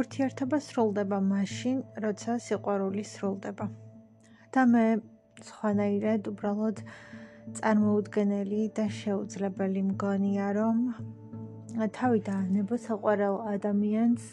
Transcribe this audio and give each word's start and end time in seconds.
ურთიერთობა 0.00 0.58
სრულდება 0.64 1.18
მაშინ, 1.30 1.78
როცა 2.04 2.40
სიყვარული 2.46 3.04
სრულდება. 3.04 3.66
და 4.54 4.62
მე 4.66 4.84
სხვანაირად 5.46 6.28
უბრალოდ 6.30 6.80
წარმოუდგენელი 7.58 8.62
და 8.78 8.86
შეუძლებელი 9.00 9.82
მგონია, 9.90 10.46
რომ 10.58 10.78
თავი 11.98 12.18
დაანებო 12.28 12.78
საყვარელ 12.86 13.36
ადამიანს, 13.54 14.24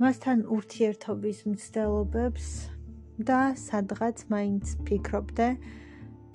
მასთან 0.00 0.38
ურთიერთობის 0.56 1.38
მცდელობებს 1.50 2.46
და 3.28 3.40
სადღაც 3.60 4.24
მაინც 4.32 4.72
ფიქრობდე 4.88 5.48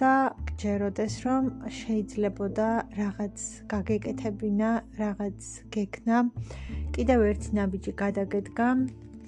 და 0.01 0.33
გჯეროდეს, 0.49 1.15
რომ 1.25 1.43
შეიძლებოდა 1.77 2.69
რაღაც 2.97 3.37
გაგეკეთებინა, 3.69 4.69
რაღაც 4.97 5.39
გექნა, 5.75 6.17
კიდევ 6.95 7.19
ერთი 7.29 7.49
ნაბიჯი 7.57 7.91
გადაგედგა 8.01 8.69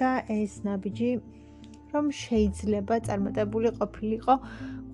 და 0.01 0.11
ეს 0.33 0.53
ნაბიჯი 0.65 1.11
რომ 1.93 2.05
შეიძლება 2.17 2.95
წარმატებული 3.07 3.69
ყოფილიყო, 3.77 4.35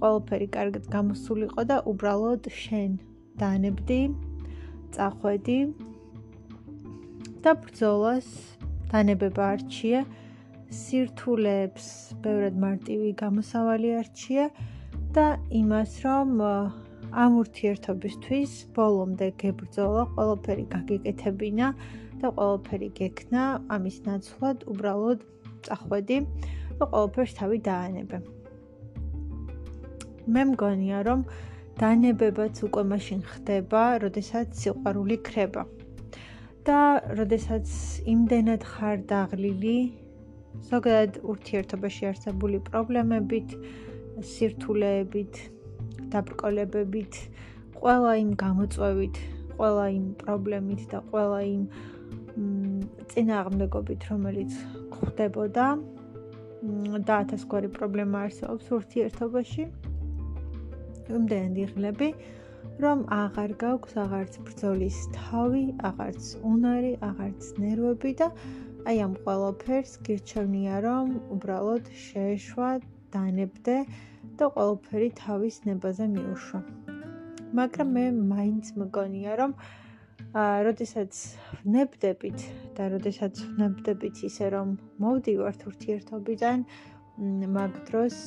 ყველაფერი 0.04 0.48
კარგად 0.56 0.84
გამოსულიყო 0.96 1.64
და 1.72 1.78
უბრალოდ 1.92 2.50
შენ 2.64 2.92
დაანებდი, 3.40 4.02
წახვედი 4.96 5.60
და 7.44 7.52
ბრძოლას 7.64 8.28
დანებება 8.92 9.46
არჩია, 9.56 10.02
სირთულეებს 10.80 11.88
ბევრად 12.24 12.60
მარტივი 12.66 13.14
გამოსავალი 13.24 13.96
არჩია 14.02 14.50
და 15.16 15.26
იმას 15.50 15.92
რომ 16.06 16.30
ამ 17.10 17.32
ურთიერთობისთვის 17.42 18.52
ბოლომდე 18.78 19.28
გებრძოლა, 19.42 20.04
ყველაფერი 20.14 20.66
გაგეკეთებინა 20.74 21.68
და 22.22 22.28
ყველაფერი 22.38 22.90
გექნა, 23.00 23.44
ამის 23.74 23.98
ნაცვლად 24.06 24.68
უბრალოდ 24.70 25.24
წახვედი 25.66 26.18
და 26.78 26.84
ყველაფერს 26.92 27.34
თავი 27.40 27.58
დაანებე. 27.70 28.18
მე 30.30 30.44
მგონია, 30.54 31.00
რომ 31.10 31.26
დანებებაც 31.82 32.56
უკვე 32.70 32.84
მაშინ 32.94 33.22
ხდება, 33.34 33.82
როდესაც 34.06 34.48
სიყვარული 34.62 35.18
ქრება. 35.26 35.66
და 36.68 37.02
როდესაც 37.18 37.66
იმდენად 38.14 38.62
ხარ 38.72 38.98
დაღლილი, 39.10 39.78
ზოგადად 40.70 41.14
ურთიერთობაში 41.32 42.04
არსებული 42.12 42.58
პრობლემებით, 42.68 43.50
სირთულეებით, 44.26 45.34
დაბრკოლებებით, 46.14 47.14
ყველა 47.80 48.14
იმ 48.24 48.32
გამოწვევით, 48.44 49.16
ყველა 49.60 49.86
იმ 49.96 50.06
პრობლემით 50.24 50.82
და 50.92 51.00
ყველა 51.12 51.40
იმ 51.54 51.64
წინააღმდეგობით, 53.12 54.02
რომელიც 54.12 54.52
ხდებოდა, 55.00 55.68
და 57.08 57.14
ათასგვარი 57.24 57.70
პრობლემა 57.76 58.26
არსებობს 58.28 58.72
ურთიერთობაში. 58.80 59.64
იმდენი 61.10 61.64
ღლები, 61.74 62.10
რომ 62.84 63.00
აღარ 63.16 63.52
გაქვს 63.64 63.94
აღარც 64.04 64.34
ბრძოლის 64.48 64.98
თავი, 65.16 65.64
აღარც 65.90 66.24
უნარი, 66.52 66.92
აღარც 67.10 67.48
ნერვები 67.64 68.12
და 68.22 68.28
აი 68.88 68.98
ამ 69.06 69.14
ყველაფერს 69.24 69.94
გირჩევნია, 70.08 70.76
რომ 70.86 71.08
უბრალოდ 71.36 71.90
შეეშვა, 72.06 72.70
დანებდე 73.14 73.76
და 74.40 74.46
ყველაფერი 74.56 75.10
თავის 75.20 75.56
ნებაზე 75.70 76.06
მიუშვა. 76.14 76.62
მაგრამ 77.60 77.90
მე 77.98 78.06
მაინც 78.32 78.66
მგონია, 78.80 79.36
რომ 79.42 79.52
აა, 80.42 80.58
როდესაც 80.68 81.14
ნებდებით 81.76 82.40
და 82.78 82.90
როდესაც 82.94 83.42
ნებდებით 83.62 84.24
ისე 84.30 84.50
რომ 84.54 84.76
მოვდივართ 85.02 85.66
ურთიერთობიდან, 85.72 86.58
მაგ 87.56 87.72
დროს 87.90 88.18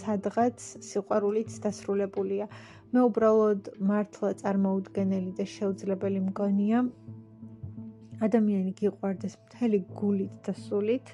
სადღაც 0.00 0.58
სიყვარულიც 0.88 1.50
დასრულებულია. 1.66 2.46
მე 2.94 3.00
უბრალოდ 3.10 3.62
მართლა 3.90 4.30
წარმოუდგენელი 4.40 5.32
და 5.38 5.44
შეუძლებელი 5.56 6.20
მგონია 6.30 6.80
ადამიანი 8.22 8.72
გიყვარდეს 8.78 9.34
მთელი 9.46 9.80
გულით 9.98 10.34
და 10.46 10.54
სულით. 10.64 11.12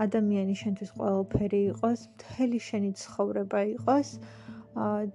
ადამიანი 0.00 0.54
შენთვის 0.62 0.90
ყველაფერი 0.98 1.60
იყოს, 1.72 2.00
მთელი 2.14 2.58
შენი 2.68 2.90
ცხოვრება 3.02 3.60
იყოს. 3.76 4.08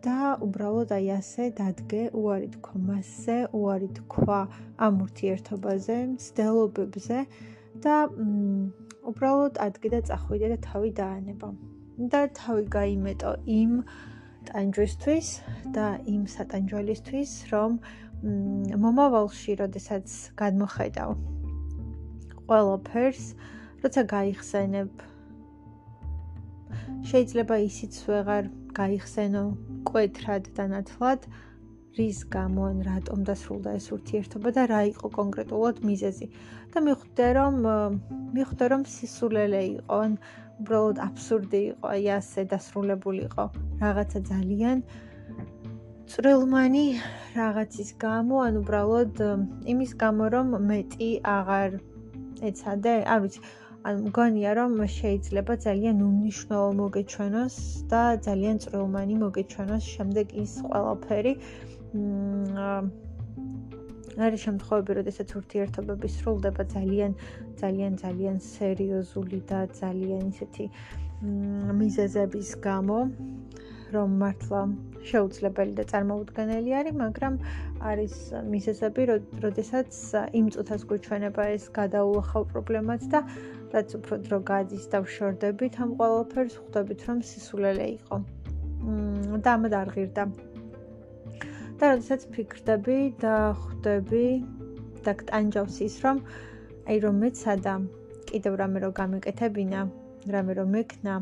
და 0.05 0.37
უბრალოდ 0.45 0.91
აი 0.93 1.05
ასე 1.17 1.45
დადგე 1.57 2.01
უარი 2.13 2.49
თქვა 2.55 2.77
მასზე, 2.87 3.37
უარი 3.57 3.89
თქვა 3.97 4.39
ამ 4.85 4.99
ურთიერთობაზე, 5.05 5.95
მცდელობებზე 6.13 7.17
და 7.81 7.95
უბრალოდ 9.09 9.57
ადგე 9.57 9.89
და 9.97 9.99
წახვიდე 10.09 10.47
და 10.53 10.57
თავი 10.67 10.91
დაანება. 11.01 11.49
და 11.97 12.21
თავი 12.37 12.63
გაიმეტო 12.69 13.31
იმ 13.49 13.71
ტანჯვისთვის 14.47 15.27
და 15.73 15.85
იმ 16.05 16.23
სატანჯველისთვის, 16.29 17.31
რომ 17.49 17.71
მომავალში, 18.85 19.51
როდესაც 19.61 20.05
გადმოხედავ 20.37 21.09
ყველაფერს, 22.45 23.25
როცა 23.83 24.01
გაიხსენებ. 24.13 24.89
შეიძლება 27.09 27.55
ისიც 27.69 27.93
ვეღარ 28.07 28.49
გაიხსენო 28.77 29.43
კვეთრად 29.87 30.43
და 30.57 30.65
ნათლად 30.73 31.27
რის 31.97 32.19
გამო 32.33 32.61
ან 32.69 32.81
რატომ 32.85 33.23
დასრულდა 33.27 33.71
ეს 33.79 33.87
ურთიერთობა 33.95 34.49
და 34.57 34.63
რა 34.71 34.81
იყო 34.93 35.07
კონკრეტულად 35.19 35.81
მიზეზი. 35.89 36.27
და 36.73 36.77
მიხვდე 36.87 37.27
რომ 37.37 37.55
მიხვდე 38.37 38.65
რომ 38.73 38.81
სისულელე 38.93 39.61
იყო 39.73 39.97
ან 40.05 40.13
უბრალოდ 40.61 40.97
აბსურდი 41.07 41.61
იყო 41.71 41.85
აი 41.95 42.05
ასე 42.17 42.41
დასრულებულიყო. 42.53 43.45
რაღაცა 43.81 44.19
ძალიან 44.31 44.77
წრილმანი 46.11 46.85
რაღაცის 47.39 47.89
გამო 48.05 48.35
ან 48.47 48.53
უბრალოდ 48.61 49.15
იმის 49.73 49.91
გამო 50.01 50.25
რომ 50.33 50.47
მეტი 50.69 51.11
აღარ 51.37 51.71
ეცადე. 52.49 52.95
არ 53.13 53.19
ვიცი 53.23 53.39
ან 53.87 53.95
მგონია 54.07 54.51
რომ 54.59 54.73
შეიძლება 54.99 55.53
ძალიან 55.63 55.97
უნიშნულო 56.03 56.69
მოგეჩვენოს 56.79 57.55
და 57.91 58.01
ძალიან 58.27 58.57
წრომანი 58.63 59.15
მოგეჩვენოს 59.23 59.83
შემდეგ 59.95 60.27
ის 60.43 60.51
ყველაფერი. 60.67 61.33
არის 64.25 64.39
შემთხვევები, 64.47 64.91
როდესაც 64.99 65.29
ურთიერთობები 65.39 66.07
სრულდება 66.17 66.63
ძალიან 66.75 67.11
ძალიან 67.61 67.93
ძალიან 68.03 68.37
სერიოზული 68.43 69.39
და 69.49 69.59
ძალიან 69.81 70.23
ისეთი 70.33 70.65
მიზეზების 71.81 72.49
გამო, 72.67 72.99
რომ 73.93 74.09
მართლა 74.21 74.61
შეუძლებელი 75.09 75.73
და 75.79 75.83
წარმოუდგენელი 75.91 76.71
არის, 76.79 76.95
მაგრამ 77.03 77.33
არის 77.91 78.15
მიზეზები, 78.53 79.01
როდესაც 79.45 79.91
იმ 80.39 80.45
წუთას 80.53 80.81
გვჩვენება 80.89 81.43
ეს 81.55 81.65
გადაულახავ 81.77 82.43
პრობლემაც 82.51 83.01
და 83.13 83.19
რაც 83.73 83.89
უფრო 83.99 84.15
დრო 84.25 84.39
გადის 84.49 84.85
და 84.91 84.97
ვშორდებით 85.03 85.73
ამ 85.83 85.89
ყველაფერს 85.99 86.55
ხვდებით 86.61 87.01
რომ 87.07 87.19
სისულელე 87.29 87.87
იყო. 87.97 88.17
მმ 88.87 89.41
და 89.43 89.49
ამ 89.57 89.63
დარღირდა. 89.73 90.23
და 91.77 91.83
როდესაც 91.93 92.21
ფიქრდები 92.33 92.99
და 93.21 93.35
ხვდები 93.61 94.27
და 95.05 95.11
კტანჯავს 95.19 95.77
ის 95.87 95.95
რომ 96.03 96.17
აი 96.87 96.97
რომ 97.05 97.15
მეცადა 97.21 97.73
კიდევ 98.29 98.53
რამე 98.61 98.77
რო 98.83 98.89
გამეკეთებინა, 98.99 99.81
რამე 100.33 100.53
რო 100.57 100.65
მექნა, 100.75 101.13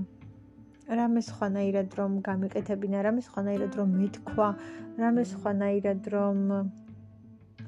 რამე 0.99 1.21
სხვანაირად 1.29 1.89
რომ 1.99 2.11
გამეკეთებინა, 2.27 2.97
რამე 3.07 3.21
სხვანაირად 3.27 3.73
რომ 3.79 3.89
მეთქვა, 3.99 4.49
რამე 5.01 5.23
სხვანაირად 5.33 6.01
რომ 6.13 6.37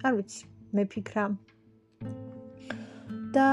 არ 0.06 0.14
ვიცი, 0.18 0.42
მეფიქრა. 0.78 1.26
და 3.36 3.48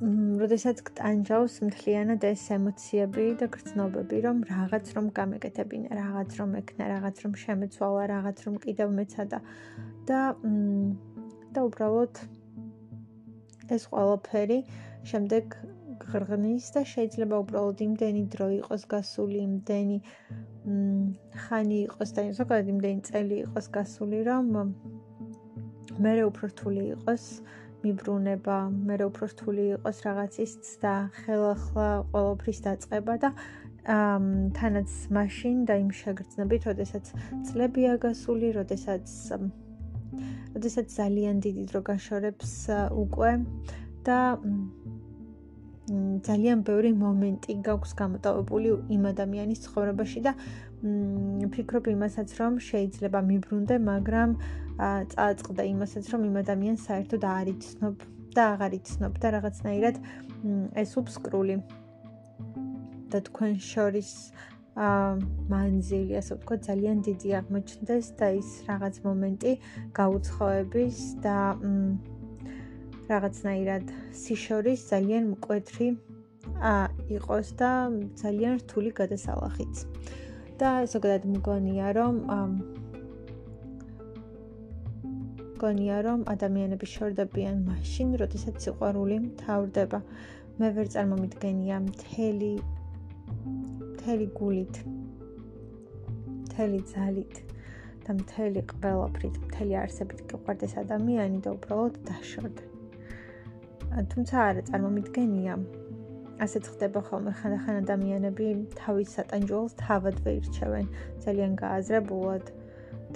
როდესაც 0.00 0.78
გტანჯავს 0.88 1.54
მთლიანად 1.60 2.24
ეს 2.24 2.42
ემოციები 2.56 3.24
და 3.40 3.46
გრძნობები, 3.52 4.18
რომ 4.24 4.38
რაღაც 4.48 4.86
რომ 4.96 5.10
გამეკეთებინა, 5.18 5.90
რაღაც 5.98 6.30
რომ 6.40 6.54
ექნა, 6.60 6.84
რაღაც 6.94 7.16
რომ 7.24 7.32
შემეცვალა, 7.42 8.04
რაღაც 8.08 8.38
რომ 8.46 8.54
კიდევ 8.64 8.88
მეცადა 8.96 9.38
და 10.08 10.20
და 11.52 11.60
უბრალოდ 11.68 12.22
ეს 13.76 13.84
ყველაფერი 13.92 14.58
შემდეგ 15.04 15.44
ღრღნის 16.10 16.64
და 16.74 16.82
შეიძლება 16.88 17.36
უბრალოდ 17.44 17.78
იმდენი 17.84 18.22
დრო 18.32 18.48
იყოს 18.56 18.82
გასული, 18.88 19.38
იმდენი 19.44 19.98
ხანი 21.44 21.78
იყოს 21.84 22.10
და 22.16 22.20
ზოგადად 22.40 22.72
იმდენი 22.72 23.00
წელი 23.04 23.36
იყოს 23.44 23.66
გასული, 23.76 24.24
რომ 24.24 24.44
მე 26.00 26.12
უფრო 26.24 26.44
რთული 26.56 26.82
იყოს 26.96 27.24
მიბრუნება, 27.84 28.56
მე 28.86 28.94
რო 29.00 29.06
უფრო 29.10 29.24
რთული 29.32 29.64
იყოს 29.76 29.98
რაღაცის 30.06 30.52
და 30.82 30.94
ხელახლა 31.20 31.88
ყოველფრის 32.12 32.60
დაწყება 32.66 33.14
და 33.24 33.30
ამ 33.88 34.24
თანაც 34.56 34.90
მაშინ 35.16 35.64
და 35.68 35.74
იმ 35.80 35.90
შეგრძნებით, 36.00 36.62
როდესაც 36.70 37.04
წლებია 37.48 37.96
გასული, 38.04 38.52
როდესაც 38.58 39.06
როდესაც 40.54 40.86
ძალიან 41.00 41.40
დიდი 41.40 41.64
დრო 41.70 41.80
გაშორებს 41.88 42.52
უკვე 42.92 43.30
და 44.04 44.18
ძალიან 46.26 46.58
ბევრი 46.66 46.90
მომენტი 46.94 47.54
გაქვს 47.66 47.92
გამოტოვებული 47.98 48.68
იმ 48.94 49.02
ადამიანის 49.10 49.62
ცხოვრებაში 49.66 50.20
და 50.26 50.32
ფიქრობ 50.80 51.88
იმასაც 51.92 52.30
რომ 52.40 52.56
შეიძლება 52.64 53.20
მიბრუნდე, 53.30 53.76
მაგრამ 53.84 54.30
წააწყდა 55.12 55.62
იმასაც 55.74 56.04
რომ 56.12 56.22
იმ 56.30 56.36
ადამიანს 56.40 56.84
საერთოდ 56.88 57.22
არ 57.30 57.48
იცნობ 57.52 57.94
და 58.36 58.42
აღარ 58.54 58.72
იცნობ 58.80 59.18
და 59.20 59.28
რაღაცნაირად 59.36 59.96
ეს 60.82 60.90
უბსკრული 61.00 61.56
და 63.12 63.18
თქვენ 63.28 63.52
შორის 63.60 64.10
ა 64.80 64.88
მანძილი 65.52 66.14
ასე 66.20 66.32
ვთქვა 66.38 66.56
ძალიან 66.66 67.02
დიდი 67.04 67.28
აღმოჩნდეს 67.40 68.06
და 68.20 68.26
ის 68.40 68.50
რაღაც 68.70 68.94
მომენტი 69.04 69.52
გაუცხოების 69.98 70.98
და 71.26 71.36
რაღაცნაირად 73.10 73.84
სიშორის 74.22 74.80
ძალიან 74.92 75.24
მკვეთრი 75.34 75.88
ა 76.62 76.74
იყოს 77.18 77.48
და 77.60 77.70
ძალიან 78.22 78.62
რთული 78.62 78.90
გადასალახიც. 79.00 79.74
და 80.60 80.70
ზოგადად 80.92 81.24
მგონია 81.34 81.88
რომ 81.96 82.16
მგონია 85.60 85.96
რომ 86.06 86.20
ადამიანები 86.32 86.86
შორდებიან 86.94 87.62
მაშინ, 87.68 88.12
როდესაც 88.20 88.56
სიყვარული 88.64 89.16
მთავრდება. 89.24 90.00
მე 90.60 90.68
ვერ 90.76 90.86
წარმომიდგენია 90.94 91.76
მთელი 91.88 92.52
მთელი 93.92 94.26
გულით 94.40 94.82
მთელი 96.44 96.80
ძალით 96.92 97.34
და 98.04 98.16
მთელი 98.20 98.60
ყველაფრით, 98.70 99.34
მთელი 99.48 99.74
არსებით 99.84 100.20
გიყვარდეს 100.32 100.74
ადამიანი 100.84 101.38
და 101.44 101.56
უბრალოდ 101.56 102.00
დაშორდე. 102.08 102.64
თუმცა 104.12 104.34
არა 104.48 104.62
წარმომიდგენია 104.68 105.54
ასეც 106.44 106.64
ხდება 106.72 107.00
ხოლმე 107.08 107.32
ხანდახან 107.40 107.78
ადამიანები 107.82 108.46
თავის 108.80 109.14
სატანჯველს 109.16 109.76
თავად 109.84 110.16
ვეირჩევენ 110.24 110.86
ძალიან 111.24 111.52
გააზრებულად 111.62 112.52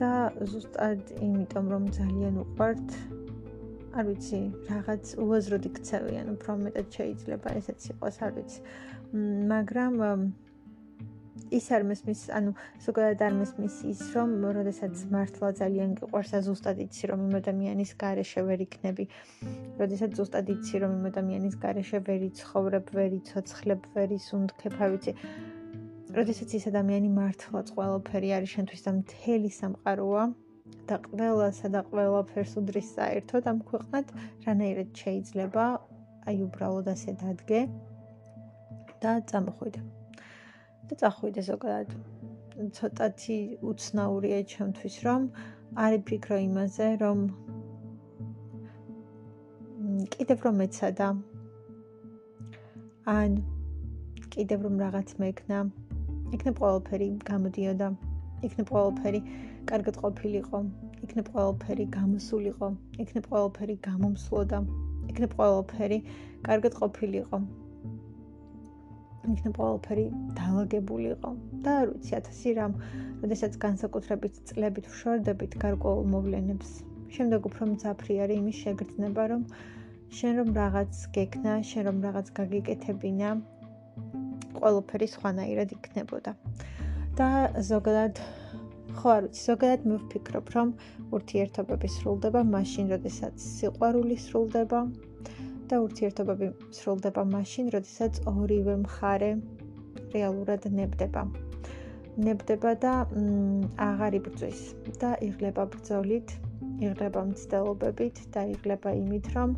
და 0.01 0.13
ზუსტად 0.53 1.13
იმიტომ 1.25 1.67
რომ 1.75 1.85
ძალიან 1.99 2.35
უყვართ 2.45 2.97
არ 3.95 4.05
ვიცი 4.11 4.41
რაღაც 4.69 5.05
უაზროდი 5.25 5.71
ქცევიან 5.79 6.31
უფრო 6.35 6.57
მეტად 6.65 6.87
შეიძლება 6.97 7.49
ესეც 7.61 7.81
იყოს 7.95 8.17
არ 8.27 8.33
ვიცი. 8.39 8.59
მაგრამ 9.53 9.95
ის 11.59 11.67
არ 11.71 11.83
მესმის, 11.89 12.21
ანუ 12.39 12.51
ზოგადად 12.85 13.21
არ 13.27 13.35
მესმის 13.39 13.77
ის, 13.93 14.01
რომ 14.15 14.31
როდესაც 14.57 14.95
მართლა 15.15 15.49
ძალიან 15.61 15.91
გიყვარს, 15.99 16.33
ზუსტად 16.47 16.79
იცი, 16.85 17.05
რომ 17.11 17.21
იმ 17.27 17.35
ადამიანის 17.41 17.93
გარეშე 18.03 18.41
ვერ 18.49 18.61
იქნები. 18.67 19.05
როდესაც 19.81 20.11
ზუსტად 20.19 20.47
იცი, 20.55 20.75
რომ 20.83 20.91
იმ 20.99 21.05
ადამიანის 21.13 21.55
გარეშე 21.65 21.99
ვერ 22.09 22.21
იცხოვრებ, 22.31 22.87
ვერ 22.99 23.11
იცოცხლებ, 23.21 23.81
ვერ 23.95 24.09
ისუნთქებ, 24.19 24.75
აი 24.83 24.89
ვიცი. 24.95 25.13
როდესაც 26.15 26.51
ის 26.59 26.65
ადამიანი 26.71 27.09
მართლა 27.11 27.61
ყველაფერი 27.75 28.29
არის 28.39 28.51
შენთვის 28.55 28.83
და 28.87 28.91
მთელი 28.99 29.51
სამყაროა 29.51 30.25
და 30.89 30.97
ყველასა 31.11 31.69
და 31.75 31.81
ყველაფერს 31.91 32.53
უდრის 32.61 32.89
საერთოდ 32.99 33.51
ამ 33.51 33.59
ქვეყნად, 33.71 34.07
რანაირად 34.47 34.89
შეიძლება 35.03 35.65
აი 36.29 36.37
უბრალოდ 36.47 36.87
ასე 36.95 37.19
დადგე 37.19 37.61
და 39.03 39.13
წამოხვიდე. 39.29 40.04
და 40.89 40.95
წახვიდე 41.01 41.43
ზოგადად. 41.51 41.89
ცოტათი 42.77 43.39
უცნაურია 43.71 44.41
ჩემთვის, 44.53 44.97
რომ 45.07 45.23
არი 45.85 45.99
ფიქრო 46.09 46.37
იმაზე, 46.49 46.89
რომ 47.03 47.19
კიდევ 50.15 50.39
რომ 50.45 50.55
მეცადა. 50.63 51.09
ან 53.15 53.31
კიდევ 54.35 54.59
რომ 54.67 54.75
რაღაც 54.85 55.09
მექნა, 55.23 55.59
იქნებ 56.35 56.57
ყველაფერი 56.63 57.09
გამოდიოდა. 57.31 57.89
იქნებ 58.47 58.69
ყველაფერი 58.75 59.21
კარგად 59.71 59.97
ყოფილიყო. 60.05 60.59
იქნებ 61.05 61.27
ყველაფერი 61.35 61.85
გამოსულიყო. 61.99 62.69
იქნებ 63.03 63.25
ყველაფერი 63.33 63.77
გამომსვლოდა. 63.89 64.59
იქნებ 65.11 65.33
ყველაფერი 65.39 65.99
კარგად 66.47 66.73
ყოფილიყო. 66.81 67.39
იქნებ 69.33 69.59
ყველაფერი 69.61 70.05
დაალაგებულიყო 70.39 71.31
და 71.65 71.77
არ 71.83 71.93
ვიცი 71.93 72.13
1000 72.19 72.55
რამ, 72.59 72.75
როდესაც 73.23 73.57
განსაკუთრებით 73.65 74.35
წლებით 74.51 74.91
ვშორდებით 74.93 75.57
გარკვეულ 75.65 76.05
მოვლენებს. 76.15 76.71
შემდეგ 77.15 77.49
უფრო 77.49 77.67
მძაფრი 77.73 78.15
არის 78.25 78.39
იმის 78.43 78.57
შეგრძნება, 78.65 79.23
რომ 79.33 79.43
შენ 80.19 80.33
რომ 80.41 80.49
რაღაც 80.61 80.93
გეკნა, 81.17 81.53
შენ 81.71 81.83
რომ 81.89 81.99
რაღაც 82.07 82.27
გაგიკეთებინა, 82.39 83.29
ყველაფერი 84.59 85.07
სხვანაირად 85.15 85.69
იქნებოდა. 85.79 86.33
და 87.19 87.29
ზოგადად 87.71 88.19
ხო 88.99 89.09
არ 89.17 89.23
ვიცი, 89.27 89.41
ზოგადად 89.49 89.81
მე 89.91 89.97
ვფიქრობ, 90.03 90.47
რომ 90.55 90.69
ურთიერთობები 91.17 91.89
სრულდება 91.97 92.41
მაშინ, 92.55 92.91
როდესაც 92.95 93.35
სიყვარული 93.55 94.17
სრულდება. 94.27 94.81
და 95.71 95.81
ურთიერთობები 95.85 96.49
სრულდება 96.77 97.23
მაშინ, 97.33 97.71
როდესაც 97.75 98.21
ორივე 98.31 98.77
მხარე 98.85 99.31
რეალურად 100.15 100.69
ნებდება. 100.79 101.23
ნებდება 102.25 102.73
და 102.85 102.93
აღარ 103.89 104.17
იბრძვის 104.21 104.61
და 105.03 105.11
იღლება 105.29 105.65
ბრძოლით, 105.73 106.37
იღლება 106.85 107.25
მცდელობებით 107.31 108.21
და 108.37 108.45
იღლება 108.55 108.95
იმით, 109.01 109.27
რომ 109.35 109.57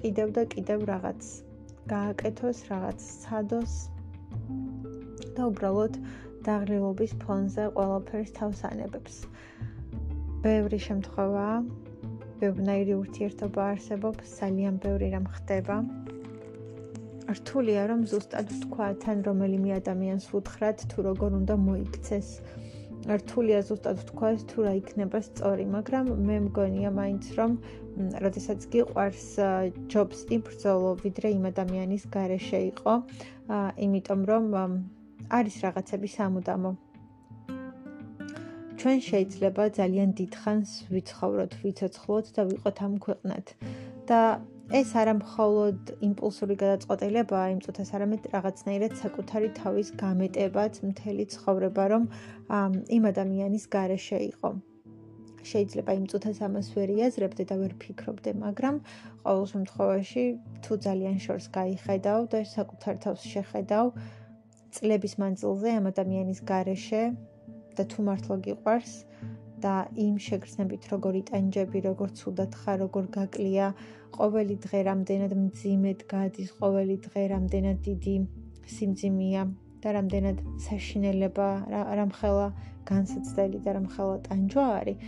კიდევ 0.00 0.32
და 0.38 0.44
კიდევ 0.54 0.86
რაღაც 0.92 1.28
გააკეთოს, 1.92 2.58
რაღაც 2.70 2.98
სცადოს 3.12 3.74
და 5.36 5.42
უბრალოდ 5.50 6.00
დაღლილობის 6.46 7.12
ფონზე 7.22 7.64
ყველაფერს 7.76 8.34
თავს 8.40 8.60
ანებებს. 8.70 9.24
ბევრი 10.44 10.78
შემთხვევაა 10.88 11.56
ბევრნაირი 12.40 12.94
ურთიერთობა 13.02 13.62
არსებობს, 13.72 14.24
ძალიან 14.40 14.74
ბევრი 14.84 15.08
რამ 15.14 15.26
ხდება. 15.36 15.76
რთულია 17.30 17.82
რომ 17.90 18.00
ზუსტად 18.10 18.48
ვთქვა 18.50 18.86
თან 19.02 19.18
რომელიმე 19.28 19.70
ადამიანს 19.80 20.26
უთხრათ 20.38 20.78
თუ 20.90 20.98
როგორ 21.08 21.30
უნდა 21.40 21.54
მოიქცეს. 21.66 22.28
რთულია 23.20 23.60
ზუსტად 23.68 23.96
ვთქვა 24.02 24.30
თუ 24.50 24.58
რა 24.66 24.72
იქნება 24.80 25.18
სწორი, 25.28 25.64
მაგრამ 25.76 26.06
მე 26.26 26.36
მგონია 26.46 26.90
მაინც 27.00 27.24
რომ 27.38 27.52
როდესაც 28.24 28.60
გიყვარს 28.72 29.28
ჯობს 29.92 30.18
იბრძოლო 30.36 30.90
ვიდრე 31.04 31.28
იმ 31.38 31.44
ადამიანის 31.52 32.04
გარეშე 32.14 32.60
იყო, 32.72 32.94
იმიტომ 33.86 34.20
რომ 34.30 34.44
არის 35.38 35.56
რაღაცები 35.64 36.08
სამუდამო. 36.18 36.72
ჩვენ 38.80 39.00
შეიძლება 39.04 39.64
ძალიან 39.76 40.10
დიდხანს 40.18 40.70
ვიცხოვროთ, 40.88 41.52
ვიცოცხლოთ 41.62 42.26
და 42.36 42.42
ვიყოთ 42.50 42.78
ამ 42.86 42.94
ქვეყნად. 43.04 43.44
და 44.08 44.20
ეს 44.80 44.90
არა 45.00 45.14
მხოლოდ 45.20 45.78
იმპულსური 46.08 46.54
გადაწყვეტილებაა, 46.62 47.46
იმ 47.54 47.60
წუთას 47.64 47.90
არამედ 47.96 48.22
რაღაცნაირად 48.34 48.92
საკუთარი 49.02 49.48
თავის 49.60 49.88
გამეტებაც 50.02 50.74
მთელი 50.88 51.24
ცხოვრება, 51.34 51.84
რომ 51.92 52.04
იმ 52.96 53.04
ადამიანის 53.12 53.64
გარეშე 53.74 54.18
იყო. 54.32 54.50
შეიძლება 55.50 55.90
იმ 56.00 56.04
წუთას 56.10 56.38
ამას 56.48 56.66
ვერ 56.76 56.88
იაზრებდე 56.96 57.44
და 57.50 57.54
ვერ 57.60 57.72
ფიქრობდე, 57.84 58.30
მაგრამ 58.44 58.76
ყოველ 59.28 59.44
შემთხვევაში 59.52 60.24
თუ 60.64 60.72
ძალიან 60.86 61.16
შორს 61.24 61.46
გაიხედავ 61.58 62.20
და 62.32 62.38
საკუთარ 62.56 62.94
თავს 63.04 63.22
შეხედავ 63.32 63.86
წლების 64.72 65.14
მანძილზე 65.20 65.68
ამ 65.78 65.84
ადამიანის 65.92 66.40
გარეშე 66.48 67.02
და 67.76 67.82
თუ 67.90 67.98
მართლა 68.08 68.36
გიყვარს 68.46 68.92
და 69.64 69.74
იმ 70.04 70.16
შეგრძნებით 70.26 70.82
როგორ 70.92 71.16
იტანჯები, 71.20 71.78
როგორ 71.88 72.08
ცუდად 72.18 72.52
ხარ, 72.60 72.78
როგორ 72.84 73.04
გაკლია, 73.16 73.66
ყოველი 74.16 74.56
დღე 74.64 74.80
რამდენად 74.88 75.32
მძიმედ 75.44 76.00
გადის, 76.12 76.50
ყოველი 76.60 76.96
დღე 77.06 77.22
რამდენად 77.34 77.78
დიდი 77.88 78.16
სიმძიმეა 78.74 79.42
და 79.84 79.88
რამდენად 79.96 80.38
საშინელება, 80.66 81.48
რამხელა 82.00 82.48
განსაცდელი 82.90 83.58
და 83.64 83.70
რამხელა 83.76 84.16
ტანჯვა 84.26 84.66
არის 84.80 84.98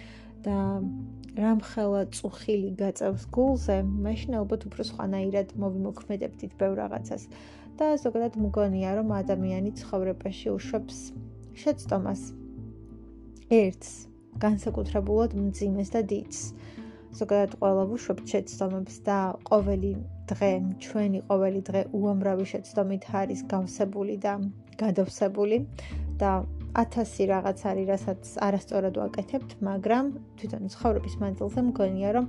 და 0.44 0.56
რამხელა 1.32 2.00
წუხილი 2.16 2.70
გაწევს 2.82 3.24
გულზე, 3.36 3.76
მაშინ 4.06 4.36
ალბათ 4.42 4.68
უფრო 4.68 4.82
სხვანაირად 4.90 5.56
მოვიმოქმედებდით 5.64 6.52
ბევრ 6.60 6.76
რაღაცას. 6.84 7.24
და 7.80 7.86
ზოგადად 7.96 8.36
მგონია, 8.36 8.90
რომ 9.00 9.08
ადამიანი 9.16 9.70
ცხოვრებაში 9.80 10.52
უშვებს 10.52 10.98
შეცდომას. 11.56 12.41
ერთს 13.52 13.90
განსაკუთრებულად 14.40 15.36
მძიმეს 15.36 15.92
და 15.92 16.00
დიდს. 16.12 16.40
ზოგადად 17.12 17.52
ყველა 17.60 17.82
ვუშვებთ 17.90 18.24
შეცდომებს 18.32 18.94
და 19.04 19.18
ყოველი 19.48 19.92
დღე, 20.30 20.52
ჩვენი 20.80 21.20
ყოველი 21.28 21.60
დღე 21.68 21.82
უამრავი 21.92 22.46
შეცდომით 22.52 23.04
არის 23.20 23.40
გავსებული 23.52 24.16
და 24.24 24.32
გადავსებული 24.80 25.58
და 26.22 26.32
1000 26.72 27.26
რაღაც 27.28 27.58
არის, 27.68 27.86
რასაც 27.92 28.22
არასწორად 28.46 28.96
ვაკეთებთ, 28.96 29.50
მაგრამ 29.68 30.06
თვითონ 30.40 30.62
ცხოვრების 30.72 31.14
მანძილზე 31.20 31.60
მგონია, 31.68 32.10
რომ 32.16 32.26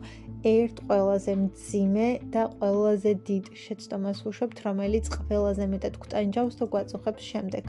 ერთ 0.52 0.78
ყველაზე 0.92 1.34
მძიმე 1.44 2.08
და 2.36 2.44
ყველაზე 2.60 3.12
დიდ 3.30 3.46
შეცდომას 3.64 4.18
ვუშვებთ, 4.28 4.58
რომელიც 4.68 5.06
ყველაზე 5.16 5.64
მეტად 5.74 5.96
გვტანჯავს 6.04 6.56
და 6.60 6.66
გვაწუხებს 6.76 7.24
შემდეგ. 7.32 7.64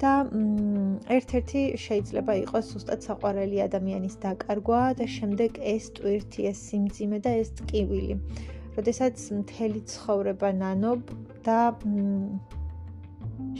და 0.00 0.12
ერთ-ერთი 1.16 1.62
შეიძლება 1.80 2.32
იყოს 2.42 2.66
უბრალოდ 2.76 3.06
საყვარელი 3.08 3.58
ადამიანის 3.64 4.16
დაკარგვა 4.24 4.80
და 5.00 5.06
შემდეგ 5.16 5.60
ეს 5.74 5.84
ტვირთი, 5.96 6.40
ეს 6.50 6.58
სიმძიმე 6.68 7.18
და 7.24 7.30
ეს 7.42 7.48
ტკივილი. 7.60 8.16
როდესაც 8.76 9.16
მთელი 9.40 9.80
ცხოვრება 9.88 10.48
ნანობ 10.60 11.00
და 11.46 11.60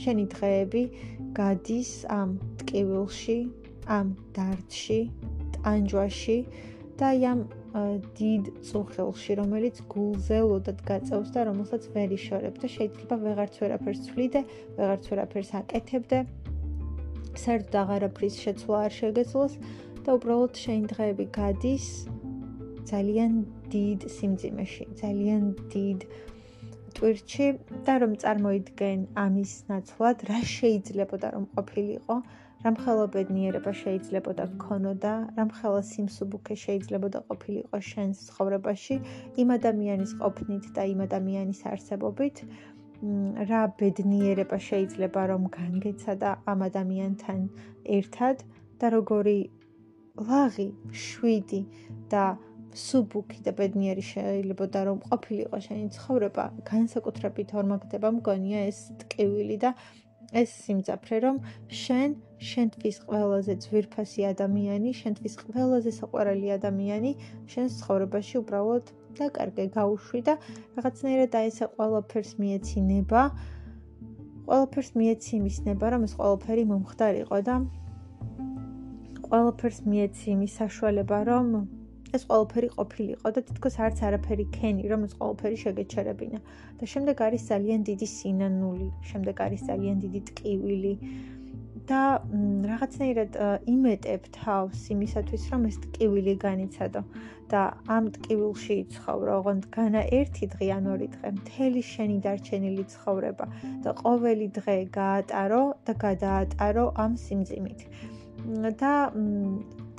შენი 0.02 0.24
დღეები 0.34 0.82
გადის 1.38 1.92
ამ 2.12 2.36
ტკივილში, 2.60 3.38
ამ 3.96 4.12
დარდში, 4.36 5.00
ტანჯვაში 5.56 6.38
და 7.00 7.08
ამ 7.32 7.40
დიდ 8.16 8.44
წუხელში, 8.66 9.32
რომელიც 9.40 9.80
გულზე 9.92 10.38
ლოდად 10.48 10.78
გაწევს 10.88 11.32
და 11.34 11.40
რომელსაც 11.48 11.88
ვერ 11.94 12.14
იშორებ 12.16 12.56
და 12.62 12.68
შეიძლება 12.72 13.14
ვეღარც 13.24 13.54
ვერაფერს 13.62 14.00
ცვლიდე, 14.06 14.40
ვეღარც 14.78 15.04
ვერაფერს 15.12 15.50
აკეთებდე. 15.60 16.18
საერთოდ 17.36 17.74
აღარაფრის 17.82 18.36
შეცვლა 18.44 18.78
არ 18.86 18.92
შეგეძლოს 19.00 19.54
და 20.06 20.10
უბრალოდ 20.16 20.54
შენ 20.56 20.82
დღეები 20.92 21.26
გადის 21.36 21.86
ძალიან 22.88 23.32
დიდ 23.72 24.00
სიმძიმეში, 24.16 24.84
ძალიან 25.02 25.42
დიდ 25.74 26.00
ტვირთში 26.96 27.46
და 27.84 27.94
რომ 28.00 28.12
წარმოიდგენ 28.22 29.00
ამის 29.20 29.52
ნაცვლად, 29.68 30.24
რა 30.30 30.40
შეიძლება 30.56 31.16
და 31.20 31.28
რომ 31.36 31.44
ყოფილიყო, 31.52 32.16
რამხელა 32.66 33.06
ბედნიერება 33.14 33.72
შეიძლება 33.80 34.32
და 34.38 34.44
გქონოდა, 34.52 35.10
რამხელა 35.38 35.82
სიმსუბუქე 35.90 36.54
შეიძლება 36.62 37.08
და 37.14 37.20
ყოფილიყო 37.28 37.78
შენს 37.90 38.22
ცხოვრებაში 38.28 38.96
იმ 39.42 39.52
ადამიანის 39.56 40.12
ყოფნით 40.22 40.64
და 40.78 40.82
იმ 40.92 41.04
ადამიანის 41.06 41.60
არსებობით. 41.72 42.42
რა 43.50 43.62
ბედნიერება 43.78 44.58
შეიძლება 44.68 45.22
რომ 45.30 45.42
განგეცა 45.56 46.14
და 46.22 46.30
ამ 46.52 46.60
ადამიანთან 46.68 47.40
ერთად 47.98 48.36
და 48.80 48.86
როგორი 48.96 49.38
ლაღი, 50.28 50.68
შვიდი 51.04 51.62
და 52.10 52.24
სუბუქი 52.76 53.38
და 53.46 53.52
ბედნიერი 53.58 54.04
შეიძლება 54.12 54.66
და 54.74 54.80
რომ 54.88 54.98
ყოფილიყო 55.10 55.58
შენი 55.66 55.86
ცხოვრება, 55.96 56.44
განსაკუთრებით 56.72 57.54
ორმაგდება 57.60 58.08
მგონია 58.18 58.60
ეს 58.72 58.80
ტკივილი 59.04 59.56
და 59.64 59.70
ეს 60.32 60.50
სიმძაფრე 60.66 61.18
რომ 61.26 61.36
შენ 61.70 62.10
შენთვის 62.36 62.96
ყველაზე 63.08 63.54
ძვირფასი 63.64 64.22
ადამიანი, 64.32 64.90
შენთვის 65.00 65.34
ყველაზე 65.40 65.90
საყვარელი 65.98 66.48
ადამიანი 66.58 67.12
შენს 67.52 67.78
ცხოვრებაში 67.80 68.34
უბრალოდ 68.42 68.84
დაკარგე, 69.16 69.64
გაუშვი 69.76 70.20
და 70.28 70.34
რაღაცნაირად 70.76 71.32
აი 71.40 71.46
ესე 71.50 71.66
ყველაფერს 71.76 72.32
მიეცინება. 72.42 73.22
ყველაფერს 74.46 74.90
მიეციმის 75.00 75.56
ნება, 75.66 75.86
რომ 75.94 76.02
ეს 76.06 76.12
ყველაფერი 76.18 76.64
მომხდარიყო 76.70 77.38
და 77.48 77.54
ყველაფერს 79.26 79.78
მიეციმის 79.90 80.52
საშუალება, 80.60 81.18
რომ 81.30 81.46
ეს 82.16 82.24
ყველაფერი 82.30 82.68
ყოფილიყო 82.76 83.28
და 83.36 83.40
თითქოს 83.48 83.76
არც 83.86 83.98
არაფერი 84.08 84.46
ქენი, 84.56 84.84
რომ 84.92 85.00
ეს 85.06 85.12
ყველაფერი 85.20 85.56
შეგეჩერებინა. 85.64 86.38
და 86.78 86.84
შემდეგ 86.92 87.16
არის 87.26 87.42
ძალიან 87.52 87.80
დიდი 87.90 88.06
სინანული, 88.16 88.88
შემდეგ 89.10 89.36
არის 89.46 89.62
ძალიან 89.70 89.96
დიდი 90.04 90.20
ტკივილი 90.28 90.94
და 91.86 92.02
რაღაცნაირად 92.70 93.32
იმეტებ 93.70 94.22
თავს 94.36 94.78
იმისათვის, 94.94 95.42
რომ 95.52 95.62
ეს 95.70 95.76
ტკივილი 95.84 96.34
განიცადო 96.46 97.02
და 97.52 97.62
ამ 97.96 98.04
ტკივილში 98.16 98.76
ცხოვრო, 98.94 99.32
ოღონდ 99.40 99.64
განა 99.76 100.02
ერთი 100.18 100.44
დღე 100.54 100.66
ან 100.76 100.84
ორი 100.94 101.08
დღე, 101.14 101.28
მთელი 101.38 101.82
შენი 101.92 102.16
დარჩენილი 102.26 102.84
ცხოვრება 102.94 103.46
და 103.86 103.90
ყოველი 104.02 104.48
დღე 104.58 104.76
გაატარო 104.98 105.62
და 105.86 105.92
გადაატარო 106.06 106.84
ამ 107.04 107.12
სიმძიმით. 107.24 107.80
და 108.80 108.92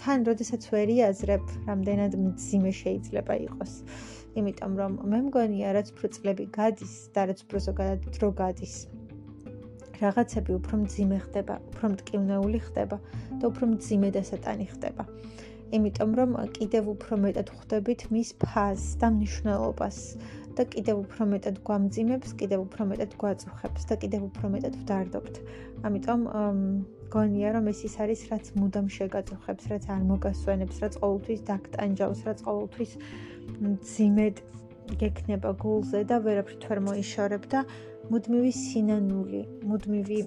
თან 0.02 0.24
როდესაც 0.30 0.70
ვერიაზრებ, 0.74 1.44
რამდენად 1.68 2.14
მძიმე 2.22 2.72
შეიძლება 2.82 3.34
იყოს. 3.48 3.74
იმიტომ 4.38 4.74
რომ 4.82 4.94
მე 5.12 5.20
მგონია, 5.28 5.74
რაც 5.78 5.88
უფრო 5.94 6.08
წლები 6.16 6.46
გადის 6.58 6.94
და 7.16 7.22
რაც 7.32 7.40
უფრო 7.46 7.58
ზოგადად 7.68 8.02
დრო 8.18 8.30
გადის, 8.42 8.76
რაღაცები 10.02 10.52
უფრო 10.60 10.76
მძიმე 10.84 11.18
ხდება, 11.26 11.56
უფრო 11.74 11.86
მტკივნეული 11.94 12.60
ხდება 12.68 12.98
და 13.42 13.44
უფრო 13.50 13.66
მძიმე 13.74 14.10
დასატანი 14.18 14.66
ხდება. 14.74 15.04
იმიტომ 15.78 16.12
რომ 16.20 16.36
კიდევ 16.58 16.84
უფრო 16.94 17.14
მეტად 17.24 17.50
ხვდებით 17.56 18.02
მის 18.14 18.30
ფაზს 18.44 18.92
და 19.02 19.08
მნიშვნელობას 19.16 19.98
და 20.58 20.64
კიდევ 20.74 21.02
უფრო 21.06 21.24
მეტად 21.32 21.58
გვამძიმებს, 21.68 22.30
კიდევ 22.42 22.60
უფრო 22.66 22.84
მეტად 22.92 23.12
გვაწუხებს 23.22 23.84
და 23.90 23.96
კიდევ 24.04 24.22
უფრო 24.30 24.46
მეტად 24.58 24.74
ვდარდობთ. 24.82 25.36
ამიტომ 25.88 26.22
გონია 27.14 27.50
რომ 27.56 27.66
ეს 27.72 27.80
ის 27.88 27.96
არის 28.04 28.22
რაც 28.32 28.46
მუდამ 28.60 28.88
შეგაწუხებს, 28.98 29.64
რაც 29.72 29.84
არ 29.94 30.02
მოგასვენებს, 30.12 30.78
რაც 30.84 30.94
ყოველთვის 31.02 31.42
დაგტანჯავს, 31.50 32.20
რაც 32.28 32.40
ყოველთვის 32.48 32.92
ძიმედ 33.92 34.36
გექნება 35.02 35.52
გულზე 35.62 36.02
და 36.10 36.18
ვერაფრით 36.26 36.64
ვერ 36.70 36.80
მოიშორებ 36.88 37.44
და 37.54 37.60
მუდმივი 38.12 38.52
სინანული, 38.56 39.42
მუდმივი 39.68 40.20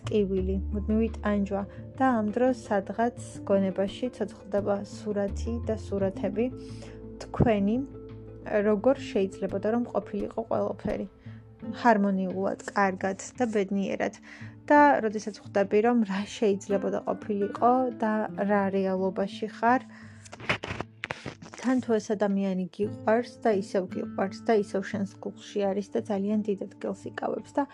ტკივილი, 0.00 0.56
მუდმივი 0.72 1.08
ტანჯვა 1.18 1.62
და 1.98 2.06
ამ 2.20 2.26
დროს 2.36 2.56
სადღაც 2.68 3.18
გონებაში 3.48 4.10
ცოცხლდება 4.16 4.76
სურათი 4.84 5.52
და 5.68 5.76
სურათები 5.80 6.46
თქვენი 7.24 7.76
როგორ 8.68 8.96
შეიძლება 9.10 9.58
და 9.64 9.68
რომ 9.76 9.84
ყოფილიყო 9.94 10.40
ყველაფერი 10.50 11.06
ჰარმონიულად, 11.80 12.60
კარგად 12.76 13.18
და 13.38 13.44
ბედნიერად. 13.54 14.14
და 14.68 14.80
როდესაც 15.04 15.38
ხვდები 15.44 15.78
რომ 15.84 15.98
რა 16.08 16.20
შეიძლება 16.34 16.88
და 16.94 17.00
ყოფილიყო 17.06 17.72
და 18.00 18.12
რა 18.50 18.62
რეალობაში 18.72 19.48
ხარ 19.56 19.82
თან 21.60 21.82
თუ 21.84 21.96
ეს 21.96 22.06
ადამიანი 22.16 22.64
გიყვარს 22.76 23.34
და 23.44 23.52
ისევ 23.60 23.88
გიყვარს 23.92 24.40
და 24.48 24.56
ისევ 24.64 24.82
შენს 24.90 25.12
გულში 25.26 25.60
არის 25.68 25.88
და 25.96 26.00
ძალიან 26.08 26.40
დიდ 26.48 26.64
ადგილს 26.68 27.04
იკავებს 27.12 27.52
და 27.58 27.66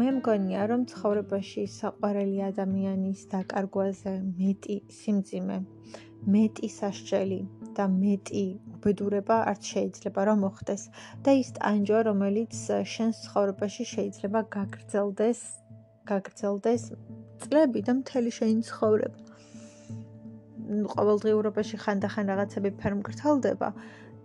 მე 0.00 0.08
მგონია 0.18 0.66
რომ 0.72 0.82
ცხოვრებაში 0.90 1.62
საყვარელი 1.78 2.38
ადამიანის 2.50 3.22
დაკარგვაზე 3.34 4.14
მეტი 4.42 4.76
სიმძიმე 4.98 5.58
მეტი 6.34 6.68
სასჯელი 6.78 7.40
და 7.80 7.88
მეტი 7.96 8.44
უბედურება 8.76 9.40
არც 9.54 9.72
შეიძლება 9.72 10.28
რომ 10.28 10.44
მოხდეს 10.44 10.82
და 11.24 11.36
ის 11.40 11.48
ტანჯვა 11.56 12.00
რომელიც 12.10 12.60
შენს 12.94 13.24
ცხოვრებაში 13.24 13.84
შეიძლება 13.94 14.40
გაგრძელდეს 14.56 15.40
გაგრძელდეს 16.10 16.84
წლები 17.42 17.80
და 17.86 17.92
მთელი 18.00 18.30
შენი 18.38 18.62
ცხოვრება. 18.68 19.18
ყოველდღიურობაში 20.94 21.76
ხანდახან 21.84 22.30
რაღაცები 22.30 22.70
ფერმკრთალდება 22.80 23.68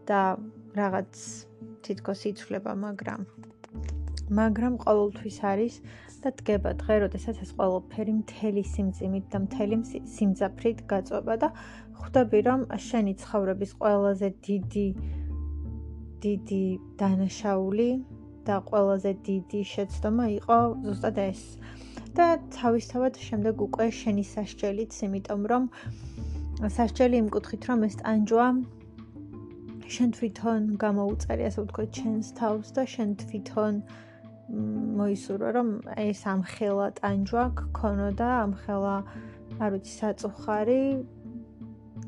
და 0.09 0.21
რაღაც 0.79 1.21
თითქოს 1.85 2.21
იცვლება, 2.31 2.71
მაგრამ 2.85 3.21
მაგრამ 4.39 4.73
ყოველთვის 4.85 5.37
არის 5.51 5.73
და 6.25 6.31
დგება 6.41 6.71
დღე, 6.81 6.95
როდესაც 7.05 7.37
ეს 7.45 7.51
ყველაფერი 7.53 8.13
მთელი 8.19 8.61
სიმძიმით 8.65 9.25
და 9.29 9.39
მთელი 9.45 9.77
სიმძაფრით 10.09 10.79
გაწובה 10.89 11.35
და 11.43 11.49
ხვდები, 12.01 12.39
რომ 12.47 12.61
შენი 12.85 13.13
ცხოვრების 13.21 13.71
ყველაზე 13.81 14.29
დიდი 14.47 14.87
დიდი 16.25 16.63
დანაშაული 16.99 17.89
და 18.47 18.55
ყველაზე 18.69 19.11
დიდი 19.27 19.61
შეცდომა 19.73 20.25
იყო 20.39 20.57
ზუსტად 20.85 21.17
ეს. 21.29 21.41
და 22.17 22.27
თავისთავად 22.57 23.13
შემდეგ 23.27 23.55
უკვე 23.67 23.85
შენი 24.01 24.23
სასჯელიც, 24.33 24.93
იმიტომ 25.05 25.41
რომ 25.51 25.63
სასჯელი 26.77 27.15
იმ 27.21 27.27
კუთხით, 27.35 27.63
რომ 27.69 27.79
ეს 27.87 27.95
ტანჯვა 28.01 28.47
შენ 29.93 30.09
თვითონ 30.17 30.61
გამოუწერი, 30.85 31.43
ასე 31.49 31.59
ვთქვათ, 31.61 31.89
შენს 31.99 32.27
თავს 32.39 32.67
და 32.75 32.83
შენ 32.93 33.09
თვითონ 33.21 33.73
აა 33.83 34.04
მოისურვა 34.49 35.49
რომ 35.57 35.69
ეს 35.97 36.21
ამხელა 36.29 36.87
ტანჯვა 36.99 37.45
გქონოდა, 37.59 38.27
ამხელა 38.45 38.95
არ 39.57 39.69
ვიცი, 39.73 39.93
საწუხარი 39.99 40.83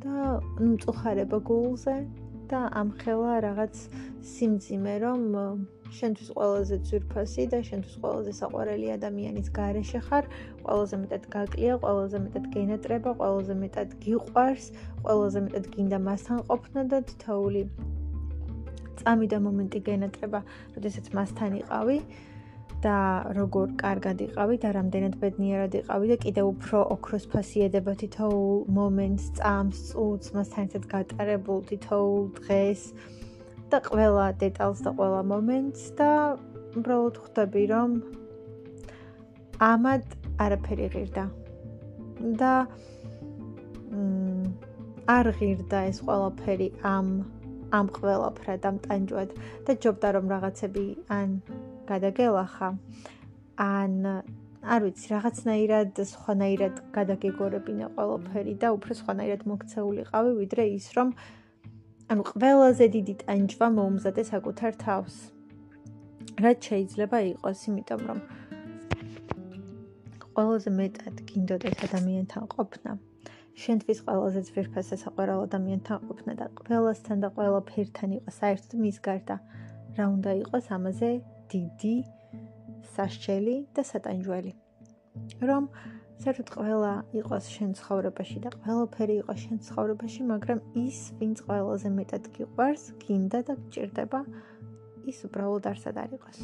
და 0.03 0.17
ნუ 0.61 0.73
წუხარება 0.83 1.39
გულზე 1.49 1.97
და 2.51 2.59
ამხელა 2.81 3.33
რაღაც 3.47 3.75
სიმძიმე 4.33 4.95
რომ 5.01 5.21
შენთვის 5.97 6.29
ყველაზე 6.37 6.75
ძვირფასი 6.87 7.43
და 7.51 7.59
შენთვის 7.69 7.95
ყველაზე 8.03 8.31
საყვარელი 8.39 8.87
ადამიანის 8.97 9.47
გარეშე 9.57 9.99
ხარ, 10.07 10.25
ყველაზე 10.67 10.95
მეტად 11.03 11.23
გაკლია, 11.35 11.73
ყველაზე 11.83 12.17
მეტად 12.27 12.45
გენატრება, 12.55 13.11
ყველაზე 13.21 13.53
მეტად 13.63 13.89
გიყვარს, 14.03 14.65
ყველაზე 15.03 15.39
მეტად 15.47 15.65
გინდა 15.73 15.97
მასთან 16.07 16.37
ყოფნა 16.51 16.81
და 16.91 16.97
თითოეული 17.07 17.61
წამი 18.99 19.27
და 19.31 19.37
მომენტი 19.47 19.79
გენატრება, 19.87 20.39
როდესაც 20.75 21.05
მასთან 21.17 21.51
იყავი 21.63 21.97
და 22.83 22.97
როგორ 23.37 23.73
კარგად 23.81 24.21
იყავი 24.25 24.57
და 24.63 24.69
რამდენად 24.77 25.15
ბედნიერად 25.21 25.77
იყავი 25.79 26.11
და 26.11 26.17
კიდევ 26.25 26.49
უფრო 26.53 26.81
ოქროს 26.95 27.25
ფასი 27.31 27.63
ედება 27.67 27.93
თითოეულ 28.01 28.59
მომენტს, 28.77 29.25
წამს, 29.39 29.77
წუთს, 29.89 30.33
მასთან 30.37 30.67
ერთად 30.67 30.85
გატარებულ 30.93 31.59
თითოეულ 31.71 32.25
დღეს 32.37 32.81
და 33.71 33.77
ყველა 33.89 34.27
დეტალს 34.43 34.79
და 34.85 34.91
ყველა 34.99 35.21
მომენტს 35.33 35.83
და 35.97 36.11
უბრალოდ 36.77 37.15
ხვდები 37.23 37.63
რომ 37.73 37.91
ამად 39.71 40.03
არაფერი 40.45 40.87
ღირდა. 40.93 41.25
და 42.41 42.53
მ 43.93 44.53
არ 45.07 45.27
ღირდა 45.39 45.79
ეს 45.89 45.99
ყველაფერი 46.05 46.67
ამ 46.83 47.07
ამ 47.77 47.87
ყველაფრად 47.97 48.65
ამ 48.69 48.77
ტანჯვად 48.85 49.29
და 49.67 49.75
ჯობდა 49.83 50.09
რომ 50.15 50.25
რაღაცები 50.33 50.85
ან 51.17 51.29
გადაგელახა. 51.91 52.69
ან 53.57 53.93
არ 54.67 54.81
ვიცი 54.83 55.07
რაღაცნაირად 55.13 55.99
სხვანაირად 56.11 56.75
გადაგეგორებინა 56.95 57.87
ყველაფერი 57.97 58.53
და 58.61 58.71
უფრო 58.77 58.93
სხვანაირად 58.99 59.45
მოქცეულიყავი 59.51 60.31
ვიდრე 60.41 60.63
ის 60.77 60.87
რომ 60.97 61.13
ანუ 62.11 62.23
ყველაზე 62.31 62.85
დიდი 62.95 63.13
ტანჯვა 63.23 63.67
მოუმზადე 63.77 64.23
საკუთარ 64.31 64.73
თავს. 64.83 65.15
რაც 66.43 66.59
შეიძლება 66.69 67.17
იყოს 67.33 67.59
იმიტომ 67.69 68.01
რომ 68.09 68.19
ყველაზე 70.37 70.69
მეტად 70.79 71.15
გინდოდეს 71.29 71.77
ადამიანთან 71.87 72.43
ყოფნა. 72.55 72.91
შენთვის 73.61 73.99
ყველაზე 74.05 74.41
ძვირფასი 74.47 74.95
საყვარელ 75.03 75.39
ადამიანთან 75.47 75.97
ყოფნა 76.07 76.33
და 76.41 76.45
ყველასთან 76.59 77.17
და 77.23 77.29
ყველაფერთან 77.37 78.09
იყო 78.17 78.29
საერთოდ 78.39 78.73
მის 78.83 78.97
გარდა. 79.07 79.35
რა 79.97 80.05
უნდა 80.15 80.31
იყოს 80.43 80.65
ამაზე 80.77 81.09
დიდი 81.53 81.95
სასჯელი 82.95 83.55
და 83.77 83.81
სატანჯველი 83.91 84.51
რომ 85.51 85.69
საერთოდ 86.23 86.49
ყველა 86.57 86.93
იყოს 87.21 87.49
შენ 87.55 87.73
ცხოვრებაში 87.79 88.37
და 88.45 88.49
ყველაფერი 88.57 89.15
იყოს 89.21 89.39
შენ 89.45 89.57
ცხოვრებაში 89.69 90.21
მაგრამ 90.33 90.59
ის 90.83 90.99
ვინც 91.21 91.41
ყველაზე 91.47 91.89
მეტად 91.97 92.29
გიყვარს 92.37 92.85
გინდა 93.05 93.39
და 93.49 93.53
გჭირდება 93.63 94.21
ის 95.07 95.19
უბრალოდ 95.27 95.67
არ 95.71 96.11
იყოს. 96.17 96.39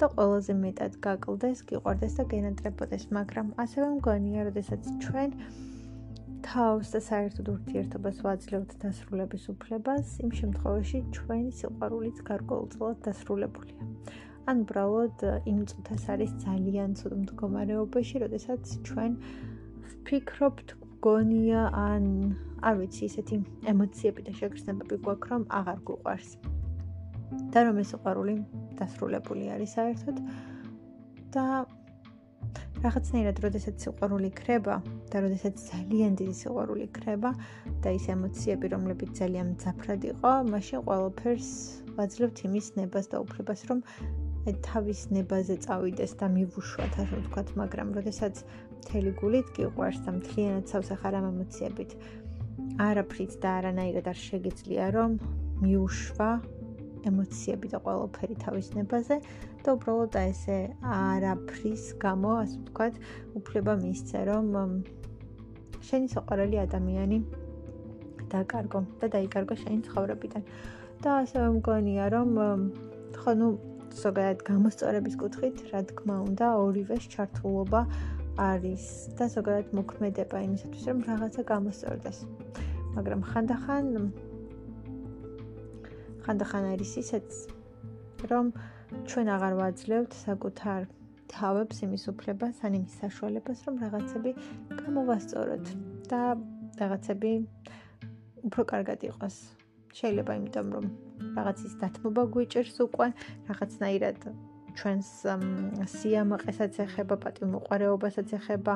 და 0.00 0.06
ყველაზე 0.12 0.52
მეტად 0.60 0.92
გაკლდეს, 1.04 1.58
გიყვარდეს 1.68 2.14
და 2.18 2.24
გენატრებოდეს, 2.32 3.04
მაგრამ 3.16 3.46
ასევე 3.64 3.86
მგონია, 3.96 4.40
როდესაც 4.48 4.82
ჩვენ 5.04 5.30
თავს 6.46 6.92
და 6.94 7.00
საერთოდ 7.02 7.48
ურთიერთობას 7.50 8.18
ვაძლევთ 8.22 8.74
დასრულების 8.82 9.44
უფლებას, 9.50 10.10
იმ 10.22 10.30
შემთხვევაში 10.40 10.98
ჩვენი 11.16 11.50
სიყვარულიც 11.58 12.18
გარკვეულწილად 12.28 12.98
დასრულებულია. 13.06 13.82
ან 14.46 14.56
უბრალოდ 14.62 15.24
იმ 15.50 15.58
წუთას 15.70 16.04
არის 16.14 16.30
ძალიან 16.46 16.90
ცუდ 16.98 17.12
მდგომარეობაში, 17.22 18.16
როდესაც 18.22 18.62
ჩვენ 18.86 19.12
ვფიქრობთ, 19.90 20.68
გონია 21.02 21.62
ან 21.74 22.04
არ 22.62 22.74
ვიცი, 22.78 23.02
ისეთი 23.10 23.36
ემოციები 23.74 24.20
და 24.26 24.32
შეგრძნებები 24.38 24.96
გვაქვს, 25.02 25.30
რომ 25.34 25.42
აღარ 25.50 25.78
გვყვარს. 25.82 26.30
და 27.50 27.58
რომ 27.66 27.76
ეს 27.82 27.90
სიყვარული 27.90 28.34
დასრულებული 28.78 29.44
არის 29.50 29.70
საერთოდ 29.76 30.16
და 31.34 31.66
რაღაცნაირად, 32.84 33.38
როდესაც 33.40 33.84
სიყვარული 33.86 34.30
ქრება 34.36 34.76
და 35.12 35.22
როდესაც 35.24 35.62
ძალიან 35.70 36.18
დიდი 36.20 36.34
სიყვარული 36.40 36.86
ქრება 36.92 37.30
და 37.84 37.88
ის 37.96 38.04
ემოციები, 38.12 38.66
რომლებიც 38.74 39.10
ძალიან 39.20 39.46
მძაფრად 39.56 40.02
იყო, 40.12 40.32
მაშინ 40.52 40.84
ყველაფერს 40.88 41.50
ვაძლევთ 41.96 42.36
იმის 42.46 42.66
ნებას 42.76 43.06
და 43.12 43.16
უფლებას, 43.24 43.60
რომ 43.70 43.80
თავის 44.62 45.00
ნებაზე 45.10 45.56
წავიდეს 45.64 46.12
და 46.20 46.26
მივუშვათ, 46.30 46.92
ასე 47.02 47.16
ვთქვათ, 47.18 47.48
მაგრამ 47.60 47.88
როდესაც 47.98 48.34
მთელი 48.84 49.10
გულით 49.18 49.48
გიყვარს 49.56 49.98
და 50.06 50.10
მთლიანად 50.20 50.64
სავსახარ 50.70 51.18
ამ 51.18 51.26
ემოციებით, 51.32 51.90
არაფრით 52.78 53.32
და 53.42 53.48
არანაირად 53.58 54.06
არ 54.12 54.18
შეგიძლია, 54.20 54.84
რომ 54.94 55.10
მიუშვა 55.64 56.30
ემოციები 57.10 57.70
და 57.72 57.78
ყველაფერი 57.86 58.36
თავის 58.44 58.68
ნებაზე 58.76 59.16
და 59.64 59.74
უბრალოდ 59.76 60.18
აი 60.20 60.30
ესე 60.32 60.58
არაფრის 60.96 61.84
გამო, 62.02 62.30
ასე 62.42 62.56
ვთქვათ, 62.62 62.94
უფლება 63.40 63.72
მისცე, 63.82 64.18
რომ 64.30 64.46
შენი 65.86 66.08
საყვარელი 66.14 66.56
ადამიანი 66.66 67.18
დაკარგო 68.32 68.80
და 69.00 69.06
დაიკარგო 69.14 69.54
შენი 69.62 69.80
ცხოვრებიდან. 69.86 70.42
და 71.04 71.10
ასევე 71.22 71.48
მგონია, 71.60 72.04
რომ 72.14 72.28
ხო 73.20 73.32
ნუ 73.38 73.48
ზოგადად 73.96 74.38
გამოსწორების 74.48 75.14
კუთხით, 75.20 75.56
რა 75.72 75.80
თქმა 75.92 76.16
უნდა, 76.28 76.46
ორივეს 76.64 77.04
ჩართულობა 77.12 77.80
არის 78.36 78.84
და 79.16 79.24
ზოგადად 79.36 79.66
მოქმედება 79.76 80.36
იმისათვის, 80.46 80.84
რომ 80.88 80.98
რაღაცა 81.08 81.42
გამოსწორდეს. 81.52 82.18
მაგრამ 82.96 83.20
ხანდახან 83.28 83.84
ხანდახან 86.26 86.64
არის 86.74 86.92
ისეც 87.02 87.28
რომ 88.30 88.46
ჩვენ 89.10 89.26
აღარ 89.36 89.54
ვაძლევთ 89.62 90.12
საკუთარ 90.26 90.86
თავებს 91.30 91.82
იმის 91.86 92.04
უფლებას 92.12 92.62
ან 92.66 92.78
იმის 92.78 92.94
საშუალებას 93.02 93.60
რომ 93.66 93.78
რაღაცები 93.82 94.30
გამოვასწოროთ 94.80 95.70
და 96.10 96.22
რაღაცები 96.82 97.32
უფრო 98.50 98.62
კარგად 98.72 99.06
იყოს. 99.10 99.36
შეიძლება 99.96 100.32
იმიტომ 100.38 100.66
რომ 100.76 100.86
რაღაცის 101.38 101.74
დათმობა 101.82 102.22
გვიჭერს 102.34 102.76
უკვე 102.86 103.08
რაღაცნაირად 103.48 104.20
ჩვენს 104.76 105.08
სიამაყესაც 105.92 106.78
ეხება, 106.84 107.16
პატიმოყარეობასაც 107.24 108.34
ეხება, 108.38 108.74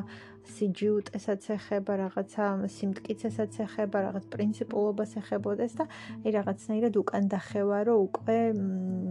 სიჯიუტესაც 0.54 1.48
ეხება, 1.56 1.92
რაღაცა 2.00 2.44
სიმტკიცესაც 2.76 3.60
ეხება, 3.66 3.98
რაღაც 4.08 4.24
პრინციპულობას 4.34 5.12
ეხებოდეს 5.20 5.72
და 5.80 5.84
აი 6.24 6.30
რაღაცნაირად 6.38 6.94
უკან 7.02 7.24
დახევა, 7.34 7.78
რომ 7.90 7.98
უკვე 8.08 8.38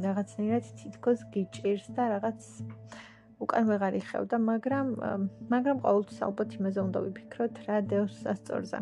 რაღაცნაირად 0.07 0.63
თითქოს 0.81 1.19
გიჭირს 1.33 1.85
და 1.93 2.03
რაღაც 2.17 2.39
უკან 3.39 3.63
ვეღარ 3.71 3.93
იხევდა, 4.01 4.35
მაგრამ 4.51 4.87
მაგრამ 5.53 5.77
ყოველთვის 5.85 6.19
ალბათ 6.27 6.49
იმაზე 6.59 6.79
უნდა 6.87 6.99
ვიფიქროთ, 7.05 7.53
რა 7.67 7.77
დევს 7.87 8.15
სასწორზე. 8.25 8.79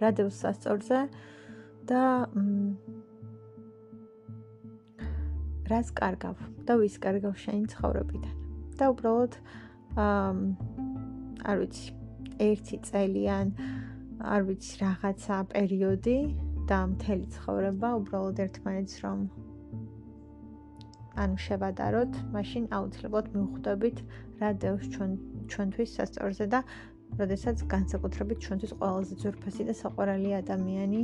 რა 0.00 0.10
დევს 0.18 0.36
სასწორზე 0.44 0.98
და 1.88 2.02
რას 5.70 5.90
კარგავ 5.96 6.36
და 6.68 6.76
ვის 6.80 6.96
კარგავ 7.04 7.34
შენი 7.44 7.64
ცხოვრებიდან. 7.72 8.34
და 8.78 8.84
უბრალოდ 8.90 9.32
აა 10.04 10.32
არ 11.50 11.56
ვიცი, 11.60 11.86
ერთი 12.48 12.76
წელიან 12.88 13.46
არ 14.34 14.40
ვიცი 14.48 14.74
რაღაცა 14.82 15.36
პერიოდი 15.54 16.18
და 16.68 16.78
მთელი 16.92 17.26
ცხოვრება 17.36 17.88
უბრალოდ 18.00 18.36
ერთმანეთს 18.44 18.96
რომ 19.04 19.18
ანუ 21.22 21.36
შევადაროთ, 21.46 22.12
მაშინ 22.34 22.64
აუცილებლად 22.76 23.26
მივხვდებით 23.34 23.98
რა 24.40 24.50
დევს 24.64 24.86
ჩვენ 24.94 25.10
ჩვენთვის 25.52 25.90
სასწორზე 25.96 26.46
და 26.54 26.60
როდესაც 27.20 27.62
განსაკუთრებით 27.70 28.38
ჩვენთვის 28.44 28.72
ყველაზე 28.80 29.14
ძვირფასი 29.22 29.62
და 29.68 29.74
საყვარელი 29.80 30.30
ადამიანი 30.42 31.02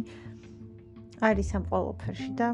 არის 1.28 1.48
ამ 1.58 1.64
ყოველფერში 1.70 2.32
და 2.40 2.48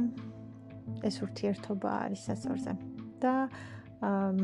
ეს 1.10 1.16
ურთიერთობა 1.26 1.90
არის 2.04 2.20
სასწორზე. 2.28 2.72
და 3.16 3.34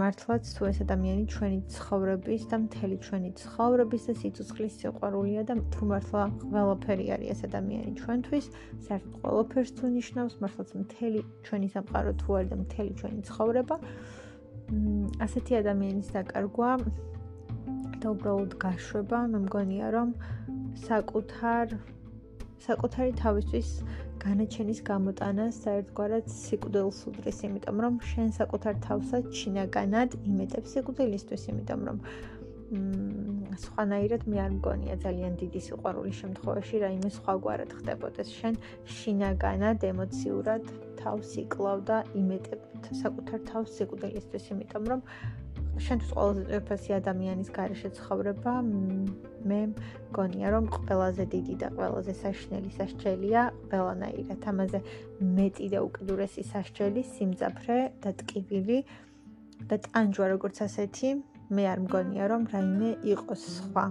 მართლაც 0.00 0.48
თუ 0.56 0.62
ეს 0.72 0.78
ადამიანი 0.80 1.24
ჩვენი 1.28 1.58
ცხოვრების 1.74 2.42
და 2.48 2.56
მთელი 2.64 2.96
ჩვენი 3.04 3.30
ცხოვრების 3.36 4.02
და 4.08 4.12
სიცოცხლის 4.20 4.74
სიყვარულია 4.80 5.42
და 5.44 5.54
თუ 5.74 5.82
მართლა 5.92 6.22
ყველაფერი 6.40 7.06
არის 7.16 7.28
ეს 7.34 7.40
ადამიანი 7.52 7.92
ჩვენთვის, 8.00 8.46
საერთოდ 8.88 9.14
ყველაფერს 9.20 9.70
თუ 9.76 9.84
ნიშნავს, 9.92 10.34
მართლაც 10.40 10.68
მთელი 10.82 11.20
ჩვენი 11.44 11.68
სამყარო 11.74 12.12
თუ 12.22 12.28
არის 12.38 12.48
და 12.52 12.56
მთელი 12.64 12.92
ჩვენი 13.00 13.20
ცხოვრება, 13.28 13.76
ასეთი 15.20 15.52
ადამიანის 15.60 16.08
დაკარგვა 16.16 16.70
და 18.00 18.06
უბრალოდ 18.08 18.52
გაშვება, 18.56 19.18
მე 19.32 19.38
მგონია 19.46 19.86
რომ 19.92 20.08
საკუთარ 20.88 21.76
საკუთარი 22.62 23.12
თავისთვის 23.20 23.68
განაჩენის 24.22 24.80
გამოტანას 24.86 25.56
საერთგვარად 25.64 26.28
სიკვდილს 26.30 26.98
უდრის, 27.10 27.38
იმიტომ 27.48 27.80
რომ 27.84 27.94
შენ 28.10 28.28
საკუთარ 28.38 28.76
თავსაც 28.86 29.24
ჩინაგანად 29.38 30.14
იმეტებს 30.30 30.76
სიკვდილისთვის, 30.76 31.46
იმიტომ 31.52 31.80
რომ 31.88 31.98
მ 32.72 33.56
სხვანაირად 33.62 34.22
მე 34.32 34.38
არ 34.44 34.52
მგონია 34.56 34.94
ძალიან 35.04 35.34
დიდი 35.42 35.60
სიყვარულის 35.66 36.16
შემთხვევაში 36.22 36.76
რაიმე 36.84 37.10
სხვაგვარად 37.16 37.74
ხდებოდეს. 37.78 38.28
შენ 38.38 38.54
შინაგანად 38.96 39.84
ემოციურად 39.92 40.70
თავს 41.02 41.34
იკლავ 41.42 41.78
და 41.90 41.98
იმეტებ 42.22 42.60
საკუთარ 43.02 43.40
თავს 43.50 43.76
სიკვდილისთვის, 43.76 44.44
იმიტომ 44.54 44.84
რომ 44.92 45.00
შენთვის 45.80 46.10
ყველაზე 46.16 46.42
ძვირფასი 46.48 46.94
ადამიანის 46.98 47.48
გარეშე 47.56 47.90
ცხოვრება 47.98 48.52
მე 49.50 49.60
მგონია 49.72 50.48
რომ 50.54 50.66
ყველაზე 50.76 51.24
დიდი 51.34 51.54
და 51.62 51.68
ყველაზე 51.76 52.12
საშნელი 52.22 52.70
სასჯელია 52.78 53.42
ყველანაირად 53.72 54.46
ამაზე 54.52 54.80
მეტი 55.38 55.66
და 55.74 55.78
უკიდურესი 55.88 56.42
სასჯელი 56.52 57.02
სიმძაფრე 57.14 57.80
და 58.04 58.10
ტკივილი 58.20 58.78
და 59.70 59.76
ტანჯვა 59.88 60.26
როგორც 60.34 60.56
ასეთი 60.68 61.10
მე 61.56 61.64
არ 61.72 61.80
მგონია 61.86 62.24
რომ 62.32 62.42
რაიმე 62.52 62.90
იყოს 63.14 63.42
სხვა. 63.56 63.84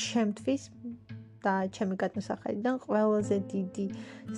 ჩემთვის 0.00 0.62
და 1.44 1.54
ჩემი 1.76 1.94
გადმოსახედიდან 2.02 2.76
ყველაზე 2.84 3.36
დიდი 3.52 3.86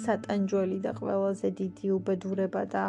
სატანჯველი 0.04 0.78
და 0.86 0.92
ყველაზე 1.00 1.48
დიდი 1.60 1.86
უბედურება 1.98 2.62
და 2.74 2.84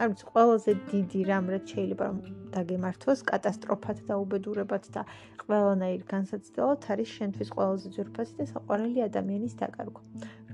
არ 0.00 0.08
ვიცი 0.12 0.26
ყველაზე 0.32 0.72
დიდი 0.88 1.20
რამ 1.28 1.50
რაც 1.52 1.64
შეიძლება 1.74 2.04
რომ 2.08 2.20
დაგემართოს 2.54 3.20
კატასტროფად 3.28 3.98
და 4.08 4.14
უბედურებად 4.24 4.84
და 4.96 5.02
ყველანაირ 5.44 6.04
განსაცდელად 6.12 6.86
არის 6.94 7.16
შენთვის 7.16 7.48
ყველაზე 7.56 7.88
ძვირფასი 7.96 8.34
და 8.40 8.44
საყვარელი 8.52 9.04
ადამიანის 9.08 9.58
დაკარგვა. 9.60 10.00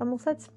რომელსაც 0.03 0.48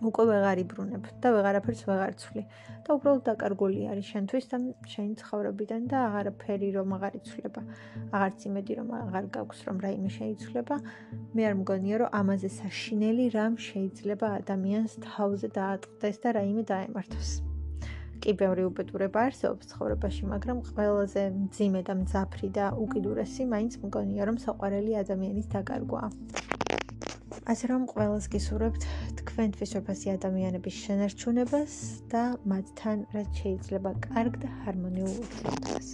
უკვე 0.00 0.24
ვეღარ 0.30 0.58
იბრუნებ 0.64 1.08
და 1.20 1.28
ვეღარაფერს 1.34 1.82
ვეღარ 1.88 2.12
ცვლი 2.20 2.42
და 2.86 2.94
უბრალოდ 2.96 3.24
დაკარგული 3.26 3.80
არის 3.92 4.06
შენთვის 4.12 4.46
და 4.52 4.60
შენი 4.92 5.14
ცხოვრებიდან 5.20 5.82
და 5.92 5.98
აღარაფერი 6.06 6.70
რომ 6.78 6.94
აღარ 6.96 7.18
იცვლება. 7.20 7.62
აღარც 8.14 8.38
იმედი 8.48 8.72
რომ 8.80 8.88
აღარ 9.02 9.28
გაქვს 9.36 9.60
რომ 9.68 9.76
რაიმე 9.84 10.10
შეიცვლება. 10.16 10.76
მე 11.36 11.42
არ 11.50 11.54
მგონია 11.60 11.96
რომ 12.00 12.10
ამაზე 12.20 12.48
საშინელი 12.60 13.28
რამ 13.36 13.60
შეიძლება 13.68 14.26
ადამიანს 14.40 14.92
თავზე 15.04 15.48
დაატყდეს 15.60 16.16
და 16.24 16.28
რაიმე 16.40 16.64
დაემართოს 16.72 17.49
კი 18.24 18.34
ბევრი 18.42 18.66
უბედურება 18.68 19.24
არსებობს 19.30 19.70
ცხოვრებაში 19.72 20.28
მაგრამ 20.32 20.58
ყველაზე 20.70 21.24
მძიმე 21.36 21.80
და 21.88 21.94
მძაფრი 22.02 22.48
და 22.58 22.66
უკიდურესი 22.84 23.48
მაინც 23.54 23.80
მგონია 23.84 24.28
რომ 24.30 24.36
საყვარელი 24.44 24.98
ადამიანის 25.04 25.50
დაკარგვაა 25.56 26.10
ასე 27.50 27.68
რომ 27.70 27.86
ყველას 27.90 28.26
გისურვებთ 28.32 28.84
თქვენთვის 29.20 29.72
უფასი 29.80 30.12
ადამიანების 30.16 30.76
შენარჩუნებას 30.84 31.78
და 32.12 32.24
მათთან 32.52 33.06
რაც 33.16 33.42
შეიძლება 33.42 33.94
კარგ 34.06 34.38
და 34.44 34.52
ჰარმონიულ 34.60 35.16
ურთიერთობას. 35.24 35.88